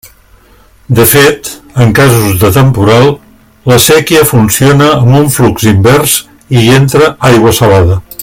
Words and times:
De 0.99 1.03
fet, 1.09 1.49
en 1.83 1.91
casos 1.99 2.39
de 2.43 2.49
temporal, 2.55 3.11
la 3.73 3.77
séquia 3.83 4.25
funciona 4.31 4.89
amb 4.95 5.19
un 5.21 5.29
flux 5.37 5.69
invers, 5.75 6.17
i 6.57 6.65
hi 6.65 6.73
entra 6.79 7.13
aigua 7.35 7.57
salada. 7.61 8.01